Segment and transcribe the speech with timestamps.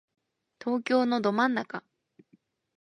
[0.59, 1.83] 東京のど真ん中